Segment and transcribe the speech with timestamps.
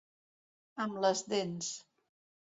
[0.85, 1.69] Amb les dents.